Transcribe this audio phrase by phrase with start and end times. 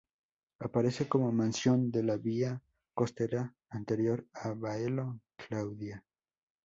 [0.57, 2.63] Aparece como mansión de la vía
[2.95, 6.03] costera anterior a Baelo Claudia.